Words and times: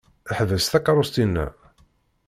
Ḥbes 0.37 0.65
takeṛṛust-inna. 0.71 1.47